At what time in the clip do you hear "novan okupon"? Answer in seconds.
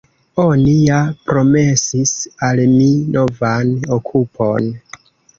3.17-4.71